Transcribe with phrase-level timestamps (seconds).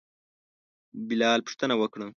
[1.07, 2.07] بلال پوښتنه وکړه.